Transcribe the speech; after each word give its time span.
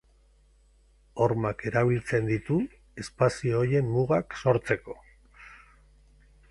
Hormak 1.25 1.61
erabiltzen 1.71 2.31
ditu 2.31 2.57
espazio 3.05 3.61
horien 3.61 3.93
mugak 3.99 4.39
sortzeko. 4.43 5.01